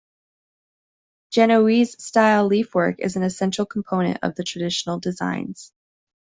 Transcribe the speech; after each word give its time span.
Genoese-style 1.29 2.49
leafwork 2.49 2.95
is 2.97 3.15
an 3.17 3.21
essential 3.21 3.67
component 3.67 4.17
of 4.23 4.33
the 4.33 4.43
traditional 4.43 4.97
designs. 4.99 5.71